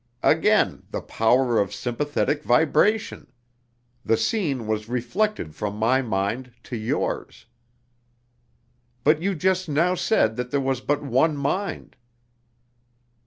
[0.23, 3.27] "Again the power of sympathetic vibration.
[4.03, 7.45] The scene was reflected from my mind to yours."
[9.03, 11.97] "But you just now said there was but one mind."